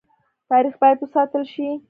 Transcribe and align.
تاریخ 0.49 0.75
باید 0.81 0.97
وساتل 1.01 1.43
شي 1.53 1.67